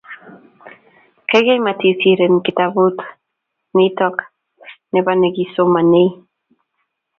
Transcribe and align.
Gaigai, 1.29 1.57
matisir 1.65 2.17
eng 2.25 2.37
kitabut 2.45 2.97
nitokni 3.75 4.27
nebo 4.91 5.11
negisomanee 5.21 6.11